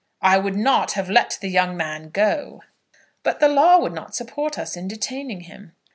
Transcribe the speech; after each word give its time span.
"I 0.23 0.39
would 0.39 0.55
not 0.55 0.93
have 0.93 1.11
let 1.11 1.37
the 1.41 1.47
young 1.47 1.77
man 1.77 2.09
go." 2.09 2.63
"But 3.21 3.39
the 3.39 3.47
law 3.47 3.77
would 3.77 3.93
not 3.93 4.15
support 4.15 4.57
us 4.57 4.75
in 4.75 4.87
detaining 4.87 5.41
him." 5.41 5.73